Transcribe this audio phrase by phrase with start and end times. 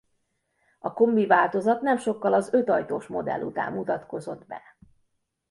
[0.79, 4.61] A Kombi változat nem sokkal az ötajtós modell után mutatkozott be.